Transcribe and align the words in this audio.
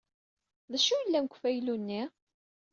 D 0.71 0.73
acu 0.77 0.91
yellan 0.97 1.25
deg 1.25 1.33
ufaylu-nni? 1.35 2.03